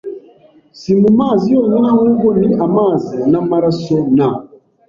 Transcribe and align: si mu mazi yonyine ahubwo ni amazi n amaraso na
si 0.79 0.91
mu 1.01 1.09
mazi 1.19 1.45
yonyine 1.55 1.87
ahubwo 1.93 2.27
ni 2.39 2.47
amazi 2.65 3.15
n 3.31 3.33
amaraso 3.41 3.95
na 4.17 4.27